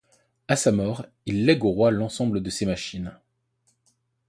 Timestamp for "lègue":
1.45-1.63